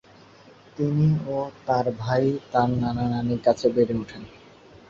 [0.77, 4.23] তিনি ও তার ভাই তার নানা-নানীর কাছে বেড়ে ওঠেন।